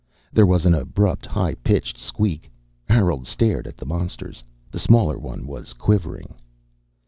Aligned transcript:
There 0.33 0.47
was 0.47 0.65
an 0.65 0.73
abrupt, 0.73 1.27
high 1.27 1.53
pitched 1.53 1.95
squeak. 1.95 2.49
Harold 2.89 3.27
stared 3.27 3.67
at 3.67 3.77
the 3.77 3.85
monsters. 3.85 4.43
The 4.71 4.79
smaller 4.79 5.19
one 5.19 5.45
was 5.45 5.73
quivering. 5.73 6.33